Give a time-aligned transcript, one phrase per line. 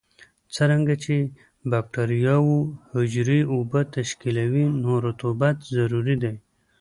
[0.55, 1.29] څرنګه چې د
[1.71, 2.57] بکټریاوو
[2.93, 6.33] حجرې اوبه تشکیلوي نو رطوبت ضروري دی.